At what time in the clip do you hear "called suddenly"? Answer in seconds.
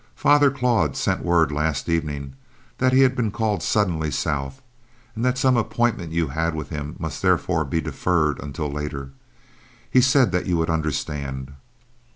3.29-4.09